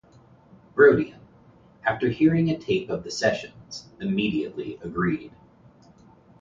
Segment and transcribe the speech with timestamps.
[0.73, 1.19] Brodian,
[1.83, 5.31] after hearing a tape of the sessions, immediately agreed.